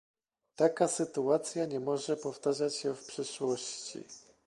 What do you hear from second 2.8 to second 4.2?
w przyszłości